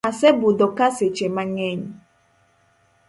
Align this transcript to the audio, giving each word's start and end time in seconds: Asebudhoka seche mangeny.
Asebudhoka 0.09 0.85
seche 0.97 1.27
mangeny. 1.35 1.83